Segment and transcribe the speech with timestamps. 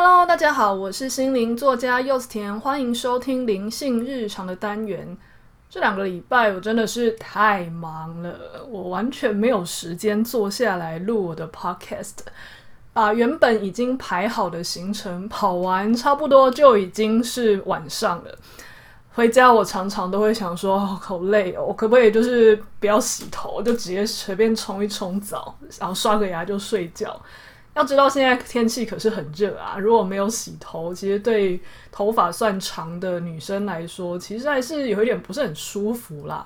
[0.00, 5.18] Hello，大家好，我是心灵作家柚子甜，欢迎收听灵性日常的单元。
[5.68, 12.12] 这两个礼拜我真的是太忙了，我完全没有时间坐下来录我的 podcast，
[12.92, 18.32] 把原本已经排好的行程跑完，差不多就已经是晚上了。
[19.10, 27.20] 回家我常常都会想说，好累哦，我可不可以就是不要洗头，就直接随便冲一冲澡，然后刷个牙就睡觉。
[27.78, 29.78] 要知道现在天气可是很热啊！
[29.78, 31.60] 如果没有洗头，其实对
[31.92, 36.44] 头发算长的女生来说，其实还是有一点不是很舒服啦。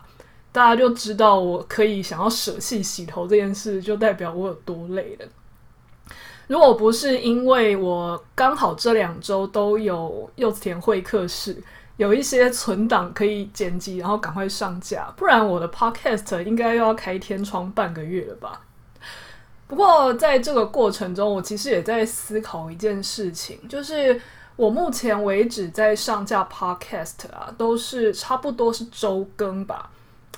[0.52, 5.26] 大家就知道我可以想要舍弃洗头这件事，就代表我有多累了。
[6.48, 11.56] 如果不是因为我刚好这两周都有柚子田会客室，
[11.96, 18.60] 有一些存档可以剪辑，然后赶快上架，不然我的 podcast 应该又要开天窗半个月了吧。
[19.72, 24.20] 不过，在这个过程中，我其实也在思考一件事情，就是
[24.54, 29.90] 我目前为止在上架 Podcast 啊，都是差不多是周更吧。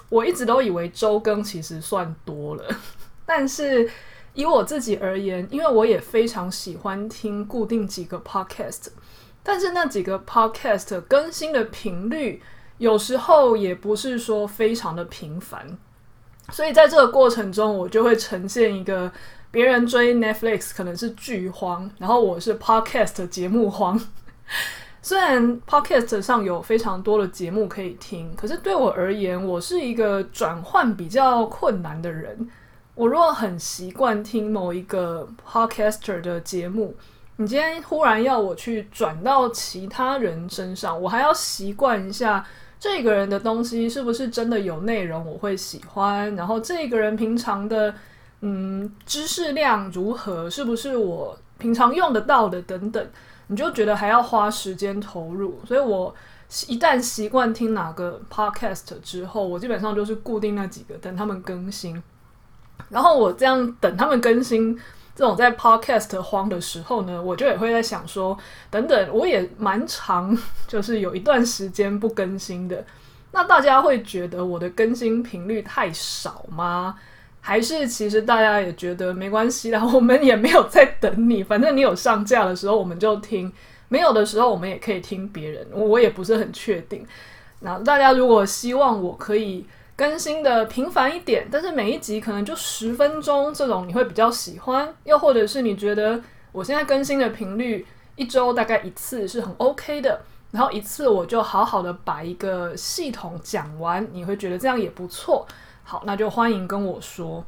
[0.09, 2.65] 我一直都以为周更其实算多了，
[3.27, 3.91] 但是
[4.35, 8.87] 以我自己而言，因为我也非常喜欢听固定几个 Podcast，
[9.43, 12.41] 但是那几个 Podcast 更新的频率
[12.79, 15.77] 有时候也不是说非常的频繁。
[16.53, 19.11] 所以在这个过程中，我就会呈现一个
[19.51, 24.01] 别人追 Netflix 可能是剧荒，然后我是 Podcast 节目荒。
[25.03, 32.49] 虽然 Podcast 上有非常多的节目可以听，可是对我而言，我是一个转换比较困难的人。
[32.95, 36.95] 我如果很习惯听某一个 Podcaster 的节目，
[37.37, 42.47] 你今天忽然要我去转到其他人身上，我还要习惯一下。
[42.85, 46.37] 这个人的东西是不是真的有内容我会喜欢？
[46.37, 47.95] 然后这个人平常的
[48.43, 50.51] 嗯知识量如何？
[50.51, 52.61] 是不是我平常用得到的？
[52.61, 53.03] 等等，
[53.47, 55.59] 你就觉得还要花时间投入。
[55.67, 56.15] 所以我
[56.69, 62.03] 一旦习惯听哪个 podcast 之后，我基本上就是固定那几个，等他们更新。
[62.91, 64.79] 然后我这样等他们更新。
[65.17, 68.37] 这种在 podcast 荒的时候呢，我就也会在想说，
[68.69, 70.37] 等等，我也蛮长，
[70.67, 72.85] 就是有一段时间不更新的。
[73.31, 76.97] 那大家会觉得我的更新频率太少吗？
[77.41, 83.53] 还是其实大家也觉得没关系啦， 我们也没有在等你，反正你有上架的时候我们就听，
[83.89, 85.67] 没有的时候我们也可以听别人。
[85.73, 87.07] 我也不是很确定。
[87.61, 89.65] 那大家如果希望我可以。
[89.97, 94.93] 更新的频繁一点，但是每一集可能就十分钟，这种你会比较喜欢？
[95.05, 105.47] 又或者是你觉得我现在更新的频率一周大概一次是很 OK 的，然后一次我就好好的把一个系统讲完，你会觉得这样也不错。
[105.85, 107.45] 好，那就欢迎跟我说。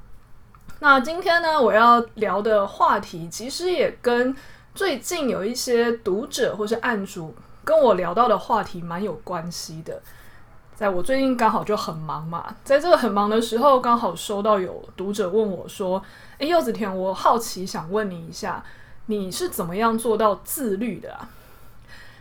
[0.78, 4.36] 那今天呢，我要聊的话题其实也跟
[4.74, 7.34] 最近有一些读者或是案主
[7.64, 10.00] 跟我聊到的话题蛮有关系的。
[10.76, 16.02] 在我最近刚好就很忙嘛，在这个很忙的时候，刚好收到有读者问我说
[16.36, 18.62] ：“诶，柚子甜，我好奇想问你一下，
[19.06, 21.30] 你是怎么样做到自律的啊？”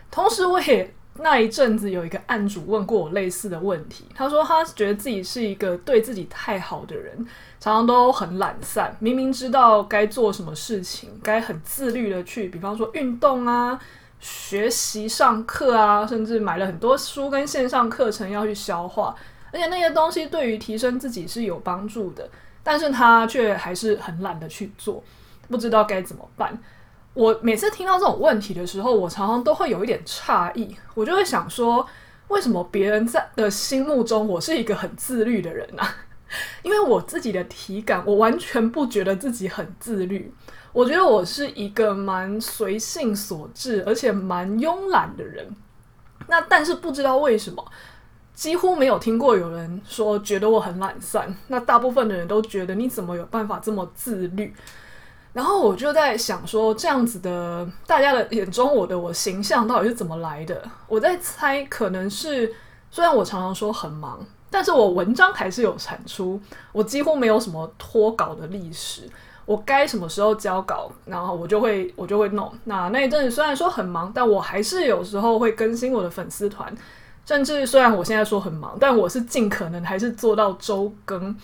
[0.09, 7.13] 同时，我也那一阵子有一个案主问过我类似的问题，他说他觉得自己是一个对自己太好的人，
[7.59, 13.77] 常常都很懒散，明明知道该做什么事情，该很自律的去，比方说运动啊。
[14.27, 19.15] 学习上课啊，甚至买了很多书跟线上课程要去消化，
[19.51, 22.27] 而且那些东西对于提升自己是有帮助的，
[22.63, 25.03] 但是他却还是很懒得去做，
[25.47, 26.57] 不知道该怎么办。
[27.13, 31.85] 我每次听到这种问题的时候，我常常都会有一点诧异，我就会想说，
[32.29, 35.83] 为什么别人在的心目中我是一个很自律的人呢？
[36.63, 40.33] 因为我自己的体感，我完全不觉得自己很自律。
[40.75, 45.47] 我觉得我是一个蛮随性所致，而且蛮慵懒的人。
[46.27, 47.65] 那但是不知道为什么，
[48.33, 51.33] 几乎没有听过有人说觉得我很懒散。
[51.47, 54.53] 那大部分的人都觉得你怎么有办法这么自律？
[55.31, 60.61] 然后我就在想说，这样子的大家的眼中，我的我形象到底是怎么来的？
[60.89, 62.53] 我在猜，可能是
[62.91, 64.19] 虽然我常常说很忙，
[64.49, 66.37] 但是我文章还是有产出，
[66.73, 69.09] 我几乎没有什么脱稿的历史。
[69.45, 72.51] 我该什么时候交稿，然后我就会我就会弄。
[72.63, 76.75] 那那一阵子虽然说很忙，但我还是有时候会更新我的粉丝团。
[77.25, 81.35] 甚至虽然我现在说很忙，但我是尽可能还是做到周更。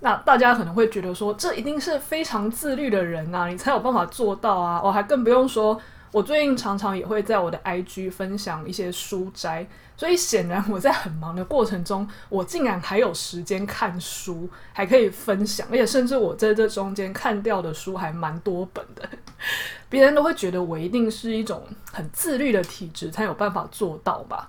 [0.00, 4.78] 那大家可能会觉得说，这一定是非常自律的人啊，你才有办法做到啊。
[4.84, 5.80] 我还更不用说，
[6.14, 9.66] 我最近常常也会在我的 IG 分享一些书摘，
[9.96, 19.02] 所以显然我在很忙的过程中，我竟然还有时间看书，还可以分享，而且甚至我在这中间看掉的书还蛮多本的。
[19.88, 24.48] 别人都会觉得我一定是一种很自律的体质才有办法做到吧？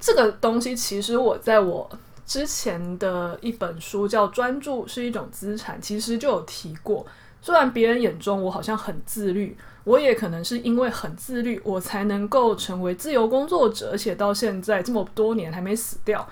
[0.00, 1.90] 这个东西其实我在我
[2.24, 7.04] 之前的一本书叫《专注是一种资产》，其实就有提过。
[7.40, 16.28] 虽然别人眼中我好像很自律，我也可能是因为很自律，我才能够成为自由工作者，而且到现在这么多年还没死掉，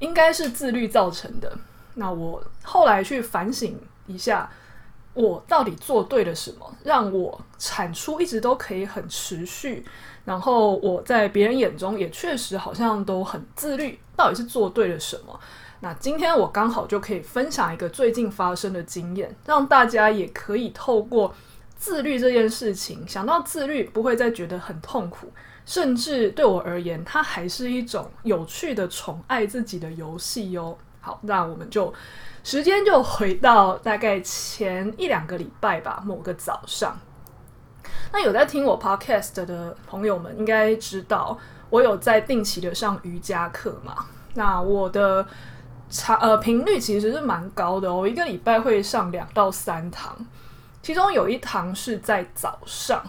[0.00, 1.56] 应该是自律造成的。
[1.94, 4.50] 那我后来去反省一下，
[5.14, 9.84] 我到底做对了什么，让我产出一直都可以很持续，
[10.24, 15.40] 然后我在别人眼中也确实好像都很自律，到底是做对了什么？
[15.82, 21.34] 那今天我刚好就可以分享一个最近发生的经验，让大家也可以透过
[21.74, 25.32] 自律这件事情，想到自律不会再觉得很痛苦，
[25.64, 30.76] 甚至对我而言，它还是一种有趣的宠爱自己的游戏哟。
[31.00, 31.90] 好，那我们就
[32.44, 37.00] 时间就回到大概前一两个礼拜吧，某个早上。
[38.12, 41.38] 那有在听我 podcast 的朋友们应该知道，
[41.70, 44.04] 我有在定期的上瑜伽课嘛。
[44.34, 45.26] 那我的。
[45.90, 50.16] 长呃频率其实是蛮高的哦，我一个礼拜会上两到三堂，
[50.82, 53.02] 其中有一堂是在早上，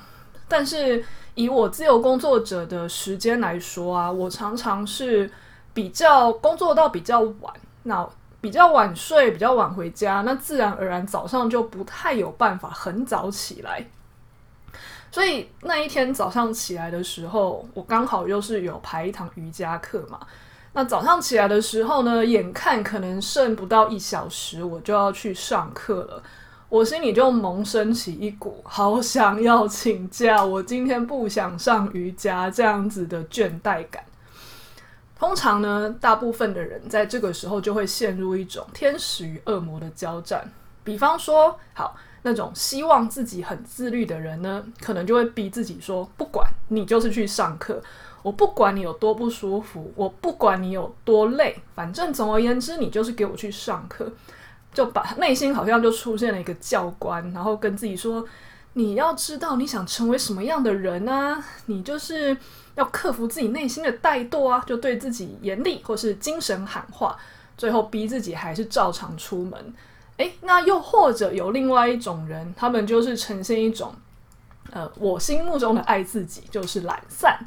[0.47, 1.05] 但是
[1.35, 5.29] 以我自由工作者的时间来说啊，我常常是
[5.73, 8.05] 比较工作到比较晚，那
[8.41, 13.85] 比较晚睡，比较晚回家，那自然而然早上就不太有办法很早起来，
[15.11, 20.19] 所以那一天早上起来的时候，我刚好又是有排一堂瑜伽课嘛。
[20.73, 26.23] 那早上起来的时候呢，眼看可能剩不到一小时，我就要去上课了，
[26.69, 34.01] 我心里就萌生起一股好想要请假，我今天不想上瑜伽这样子的倦怠感。
[35.19, 40.49] 通常呢，大部分的人在这个时候就会陷入一种天使与恶魔的交战。
[40.83, 47.83] 比方说，好，那种希望自己很自律的人呢，可能就会逼自己说，不管你就是去上课。
[48.23, 54.11] 我不管你有多不舒服，我不管你有多累，反正总而言之，你就是给我去上课。
[54.73, 58.25] 就把内心好像就出现了一个教官，然后跟自己说
[58.71, 62.37] ：“你要知道你想成为什么样的人啊，你就是
[62.75, 67.17] 要克服自己内心的怠惰啊。”就对自己严厉或是精神喊话，
[67.57, 69.73] 最后逼自己还是照常出门。
[70.15, 73.93] 诶，那又或者有另外一种人，他们就是呈现一种，
[74.71, 77.37] 呃，我心目中的爱自己就是懒散。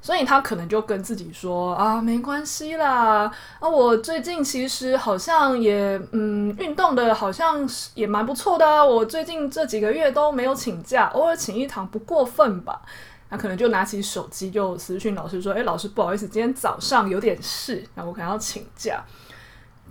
[0.00, 12.80] 所以他可能就跟自己说啊，没关系啦，啊，我最近其实好像也嗯运动的好像是也蛮不错的啊，我最近这几个月都没有请假，偶尔请一堂不过分吧。
[13.28, 19.04] 那可能就拿起手机就私讯老师说，诶，老师不好意思，今天早上有点事，那我可能要请假。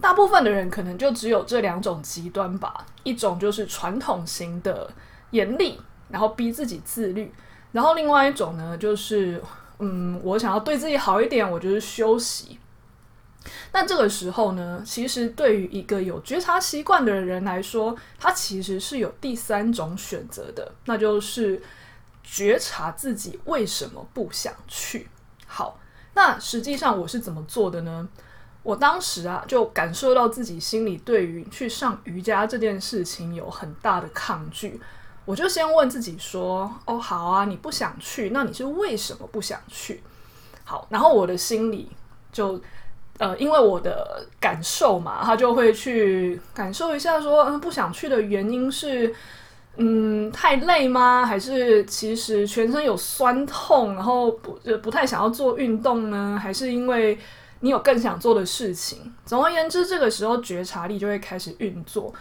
[0.02, 4.90] 大部分的人可能就只有这两种极端吧，一种就是传统型的
[5.32, 7.32] 严厉，然后逼自己自律，
[7.74, 9.44] 然后另外一种呢就是。
[9.80, 12.60] 嗯，我想要对自己好一点，我就是休息。
[13.72, 21.62] 那这个时候呢，其实对于一个有觉察习惯的人来说，他其实是有第三种选择的，那就是
[22.24, 25.08] 觉察自己为什么不想去。
[25.46, 25.80] 好，
[26.14, 28.10] 那实际上我是怎么做的呢？
[28.64, 34.82] 我当时啊，就感受到自己心里对于去上瑜伽这件事情有很大的抗拒。
[35.28, 40.02] 我就先问自己说：“哦，好啊，你不想去，那你是为什么不想去？”
[40.64, 41.92] 好，然后我的心里
[42.32, 42.58] 就
[43.18, 49.14] 呃，因为我的感受嘛，他就会去感受一下说：“嗯，不想去的原因是，
[49.76, 51.26] 嗯，太累吗？
[51.26, 56.40] 还是其实全身有酸痛，然后不不太想要做运动呢？
[56.42, 57.20] 还是因为
[57.60, 59.14] 你有更想做的事情？
[59.26, 62.14] 总而言之，这个时候觉察力就会开始运作。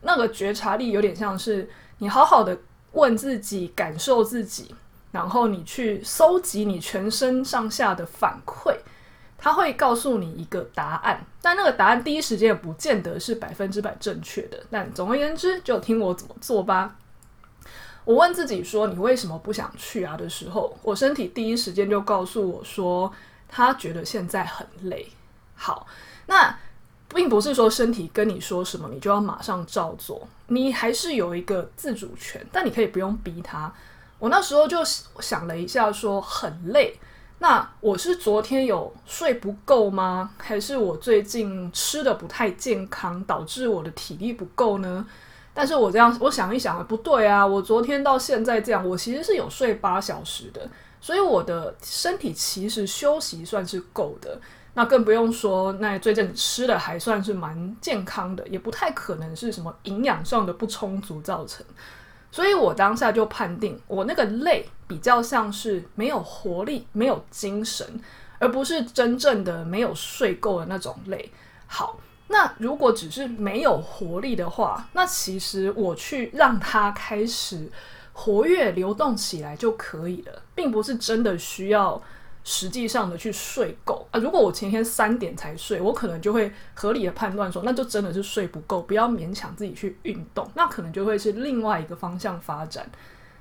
[0.00, 1.68] 那个觉察力有点像是。
[1.98, 2.58] 你好好的
[2.92, 4.74] 问自己，感受自己，
[5.12, 8.76] 然后你去搜集你全身上下的反馈，
[9.38, 14.58] 他会告诉你一个答案，但那个答案第一时间也不见得是百分之百正确的。
[14.70, 16.96] 但总而言之，就听我怎么做吧。
[18.04, 23.10] 我问自己说：“你为什么不想去啊？”的时候，我身体第一时间就告诉我说
[23.48, 25.08] ：“他觉得现在很累。”
[25.54, 25.86] 好，
[26.26, 26.58] 那。
[27.14, 33.72] 并不是说身体跟你说什么，你就要马上照做，你还是有一个自主权，但你可以不用逼他。
[34.18, 34.78] 我那时候就
[35.20, 36.98] 想了一下，说很累，
[37.38, 40.30] 那我是昨天有睡不够吗？
[40.38, 45.06] 还是我最近吃的不太健康，导致我的体力不够呢？
[45.52, 50.68] 但是我这样，我想一想，不对啊，我昨天到现在这样，我其实是有睡八小时的，
[51.00, 54.40] 所以我的身体其实休息算是够的。
[54.76, 61.64] 那更不用说，那最近吃的还算是蛮健康的，也不太可能是什么营养上的不充足造成。
[62.32, 67.86] 所以我当下就判定，我那个累比较像是没有活力、没有精神，
[68.40, 71.30] 而不是真正的没有睡够的那种累。
[71.68, 77.70] 好，那如果只是没有活力的话，那其实我去让它开始
[78.12, 82.02] 活跃、流动起来就可以了，并不是真的需要。
[82.44, 92.86] 实际上的去睡够啊，如果我前天三点才睡，我可能就会合理的判断说，那就真的是睡不够，不要勉强自己去运动，那可能就会是另外一个方向发展。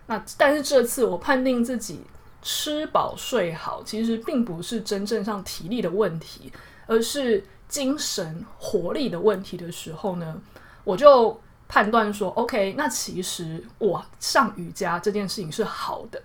[0.08, 2.00] 那但是这次我判定自己
[2.42, 6.52] 吃饱睡好，其实并不是真正上体力的问题，
[6.88, 10.42] 而是精神活力的问题的时候呢，
[10.86, 16.22] 我就判断说，OK，那其实我上瑜伽这件事情是好的。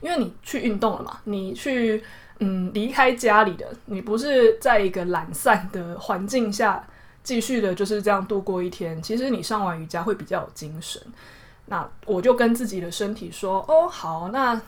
[0.00, 2.02] 因为你去运动了嘛，你去
[2.40, 6.84] 嗯离开家里的，你不是在一个懒散的环境下
[7.22, 9.02] 继续的就是这样度过一天。
[9.02, 11.02] 其实你上完瑜伽会比较有精神。
[11.66, 14.58] 那我就跟自己的身体说：“哦，好，那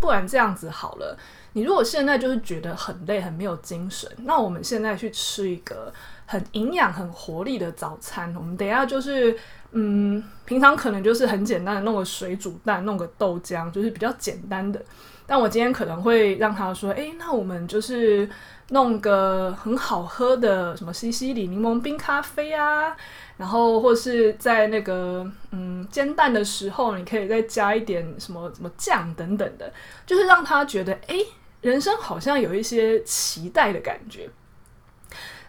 [0.00, 1.16] 不然这样子好了。
[1.52, 5.92] 你如果现在就是觉得很累、很没有精神，那我们现在去吃一个
[6.28, 8.32] 很营养、很活力的早餐。
[8.36, 9.36] 我们等一下就是。”
[9.70, 14.82] 嗯，平常可能就是很简单的弄个水煮蛋，弄个豆浆，就是比较简单的。
[15.26, 18.26] 但我今天可能会让他说：“诶，那我们就是
[18.70, 22.96] 弄个很好喝的什么西西里柠檬冰咖啡啊，
[23.36, 29.70] 然后或是在那个嗯煎蛋的时候，你可以再加一点什么什么酱等等的，
[30.06, 31.26] 就是让他觉得诶，
[31.60, 34.30] 人生好像有一些期待的感觉。”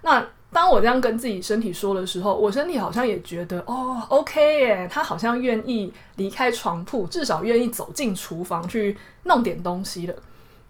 [0.03, 0.27] 那。
[0.51, 10.15] 当我这样跟自己身体说的时候，我身体好像也觉得哦，OK 耶，他好像愿意离开床铺，至少愿意走进厨房去弄点东西了。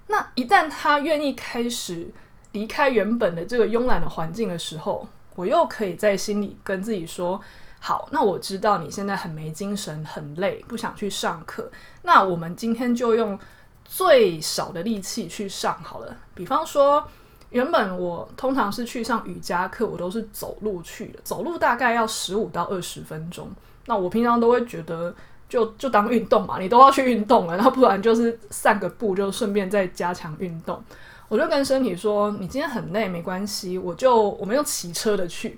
[0.08, 2.06] 那一旦他愿意开始
[2.52, 7.40] 离开原本的这个慵懒的环境的时候，我又可以在心里跟自己说：
[7.80, 11.72] 好，那我知道你现在很没精神，很累，不想去上课。
[12.02, 13.40] 那我们今天就用
[13.86, 16.18] 最少的力气去上好了。
[16.36, 17.02] 比方说。
[17.51, 23.50] 原本我通常是去上瑜伽课，我都是走路去的，走路大概要十五到二十分钟。
[23.86, 25.12] 那我平常都会觉得
[25.48, 30.79] 就，就当运动嘛，你都要去运动了，那不然就是散个步，就顺便再加强运动。
[31.27, 35.58] 我就跟身体说，你今天很累，没关系，我就我们用骑车的去。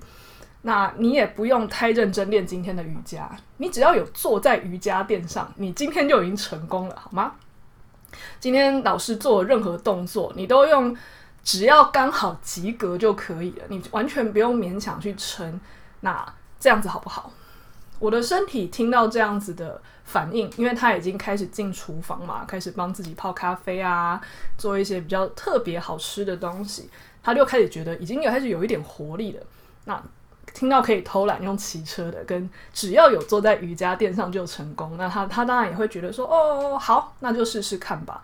[0.62, 7.34] 那你也不用太认真练今天的瑜伽，你只要有坐在瑜伽垫上，你今天就已经成功了，好吗？
[8.40, 10.96] 今天老师做任何动作，你都用。
[11.44, 15.60] 只要刚好及格就可以了，你完全不用勉强去撑。
[16.02, 17.32] 那这样子好不好？
[18.00, 24.20] 我的身体听到这样子的反应，因为他已经开始进厨房嘛，开始帮自己泡咖啡啊，
[24.58, 26.90] 做一些比较特别好吃的东西，
[27.22, 29.44] 他就开始觉得已经有开始有一点活力了。
[29.86, 30.02] 那
[30.54, 38.22] 听到可以偷懒用骑车的，跟只要有坐在瑜伽垫上就成功，那他他当然也会觉得说，哦，好，那就试试看吧。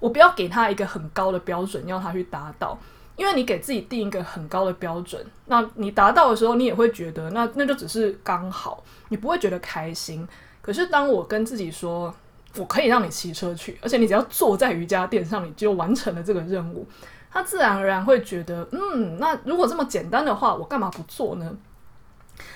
[0.00, 2.76] 我不要给他一个很高的标准，要他去达到，
[3.16, 10.26] 因为你给自己定一个很高的标准，那你达到的时候，你也会觉得那那就只是刚好，你不会觉得开心。
[10.62, 12.12] 可是当我跟自己说，
[12.56, 16.86] 我可以让你骑车去，而且你只要坐在瑜伽垫上，你就完成了这个任务，
[17.30, 21.54] 他自然而然会觉得，嗯，那如果这么简单的话，我干嘛不做呢？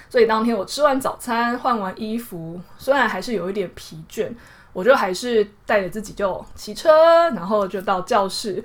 [0.08, 4.32] 所以当天我吃完早餐，换完衣服，虽然还是有一点疲倦。
[4.74, 8.62] 我就还是带着自己就骑车，然后就到教室。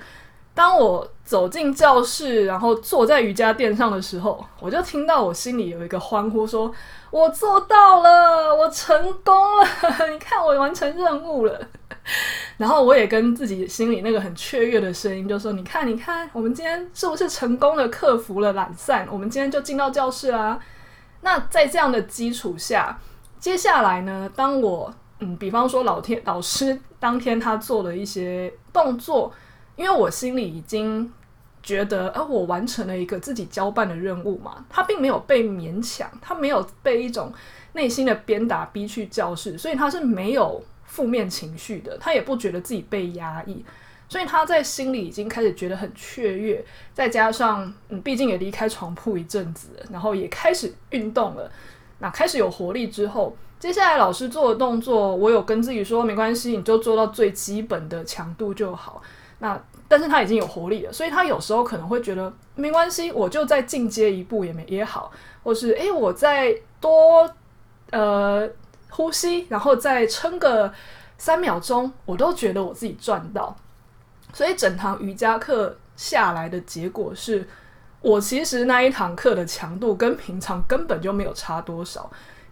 [0.53, 6.69] 当我走进教室，然后坐在瑜伽垫上的时候，我就听到我心里有一个欢呼说，
[7.11, 9.65] 我做到了，我成功了！
[10.11, 11.61] 你看，我完成任务了。
[12.57, 19.07] 然后我也跟自己心里那个很雀跃的声音就说：“你看，你看，我们今天是不是成功的克服了懒散？
[19.09, 20.59] 我们今天就进到教室啦。”
[21.21, 22.99] 那在这样的基础下，
[23.39, 29.33] 接下来呢，当我嗯，比方说老天老师当天他做了一些动作，
[29.75, 31.11] 因为我心里已经
[31.61, 37.33] 觉得，呃，我完成了一个自己交办的任务嘛，他并没有被勉强，他没有被一种
[37.73, 43.65] 内心的鞭打逼去教室，所以他是没有负面情绪的，他也不觉得自己被压抑，
[44.07, 51.51] 所以他在心里已经开始觉得很雀跃，再加上嗯，毕竟也离开床铺一阵子，然后也开始运动了，
[51.99, 53.35] 那开始有活力之后。
[53.59, 59.01] 接下来老师做的动作，我有跟自己说没关系，你就做到最基本的强度就好。
[59.39, 65.11] 那但是他已经有活力了，所以他有时候可能会觉得没关系，我就再进阶一步也没也好，
[65.43, 67.29] 或是诶，我再多
[67.91, 68.49] 呃
[68.89, 70.71] 呼吸，然后再撑个
[71.17, 73.53] 三秒钟，我都觉得我自己赚到。
[74.31, 77.45] 所以整堂瑜伽课下来的结果是，
[78.01, 82.09] 我其实那一堂课的强度跟平常根本就没有差多少。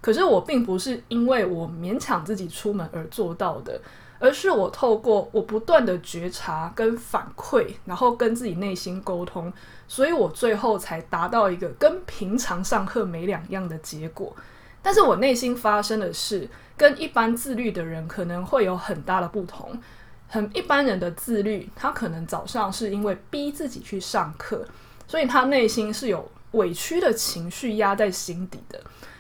[0.08, 3.78] 可是我并不是因为我勉强自己出门而做到的，
[4.20, 9.52] 而是我透过我不断的觉察跟反馈，然后跟自己内心沟通，
[9.86, 14.34] 所以我最后才达到一个跟平常上课没两样的结果。
[14.82, 16.48] 但是我内心发生的事，
[16.78, 19.78] 跟一般自律的人可能会有很大的不同。
[20.30, 24.66] 很一般人的自律，他可能早上是因为逼自己去上课，
[25.06, 28.80] 所以他内心是有委屈的情绪压在心底的。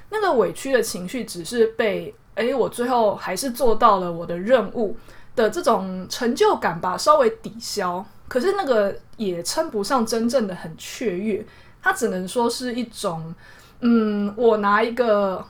[0.10, 4.96] 那个委屈的情绪只是被，诶，我最后还是做到了我的任务
[5.36, 8.06] 的这种成就感吧，稍微抵消。
[8.28, 11.46] 可是那个也称不上真正的很雀跃，
[11.82, 13.34] 它只能说是一种，
[13.80, 15.46] 嗯，我拿一个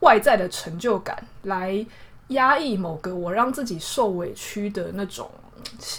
[0.00, 1.84] 外在的成就感来
[2.28, 5.30] 压抑某个我让自己受委屈的那种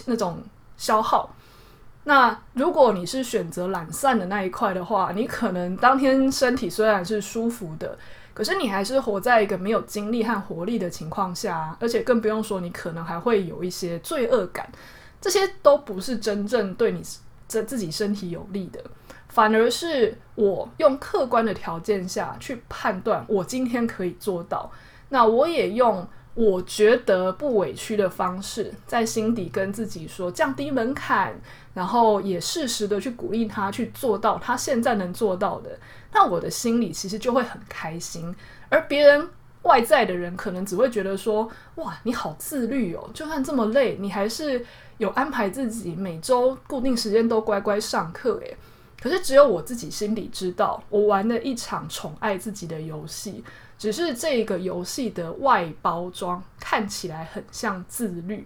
[0.06, 0.42] 那种
[0.76, 1.30] 消耗。
[2.08, 7.98] 那如果你是选择懒散的那一块的话，你可能当天身体虽然是舒服的，
[8.32, 14.66] 可是你还是活在一个没有精力和活力的情况下，而且更不用说你可能还会有一些罪恶感，
[15.20, 17.02] 这些都不是真正对你
[17.46, 18.82] 这自己身体有利的，
[19.28, 24.72] 反而是我用客观的条件下去判断，我今天可以做到，
[25.10, 26.08] 那我也用。
[26.34, 31.34] 我觉得不委屈的方式，在心底跟自己说，降低门槛，
[31.78, 35.78] 然后也适时的去鼓励他去做到他现在能做到的，
[36.12, 38.34] 那我的心里其实就会很开心。
[38.68, 39.28] 而别人
[39.62, 44.66] 外在的人可能只会觉得说，哇，你好自律哦，就算这么累，你还是
[44.96, 48.56] 有安排自己每周固定时间都乖乖上课诶。
[49.00, 53.44] 可是只有我自己心里知道，我玩了一场宠爱自己的游戏。
[53.78, 58.44] 只是这个游戏的外包装看起来很像自律，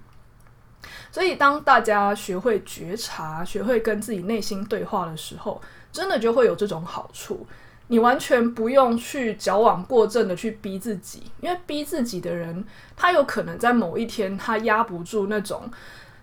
[1.10, 5.60] 所以当大家学会觉察、学会跟自己内心对话的时候，
[5.92, 7.46] 真的就会有这种好处。
[7.88, 12.64] 你完全不用去矫枉过正的去逼自己，因为逼自己的人，
[12.96, 15.70] 他有可能在某一天他压不住那种，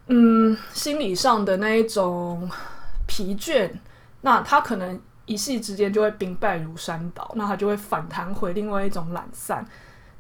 [0.08, 2.50] 嗯，心理上的那一种
[3.08, 3.70] 疲倦，
[4.22, 5.00] 那他可能。
[5.30, 9.64] 一夕之间就会兵败如山倒，那他就会反弹回另外一种懒散。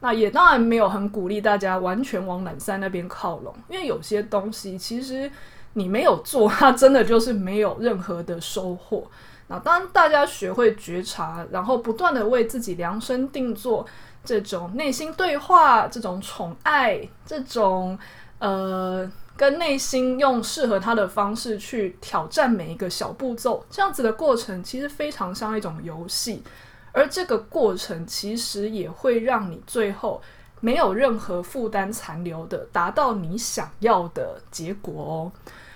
[0.01, 5.31] 那也当然没有很鼓励大家完全往懒散那边靠拢，因为有些东西其实
[5.73, 9.05] 你没有做，它真的就是没有任何的收获。
[9.47, 13.85] 那当大家学会觉察，然后不断的为自己量身定做
[14.23, 17.97] 这种内心对话、这种宠爱、这种
[18.39, 19.11] 呃。
[19.39, 26.43] 跟内心用适合他的方式去挑战每一个小步骤，这样子的过程其实非常像一种游戏，
[26.91, 30.21] 而这个过程其实也会让你最后
[30.59, 35.31] 没有任何负担残留的达到你想要的结果哦。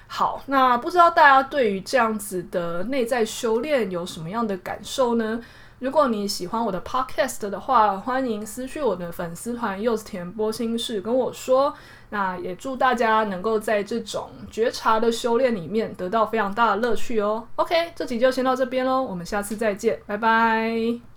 [0.08, 5.41] 好，那不知道大家对于这样子的内在修炼有什么样的感受呢？
[5.84, 11.74] 如果你喜欢我的 podcast 的话，欢迎私讯我的粉丝团柚子甜波心事跟我说。
[12.10, 17.46] 那也祝大家能够在这种觉察的修炼里面得到非常大的乐趣哦。
[17.58, 21.12] OK，这集就先到这边喽，我们下次再见，拜拜。